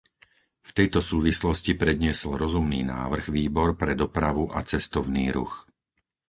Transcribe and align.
V 0.65 0.71
tejto 0.77 0.97
súvislosti 1.11 1.71
predniesol 1.83 2.33
rozumný 2.43 2.81
návrh 2.95 3.25
Výbor 3.37 3.69
pre 3.81 3.93
dopravu 4.01 4.43
a 4.49 4.59
cestovný 4.71 5.25
ruch. 5.37 5.55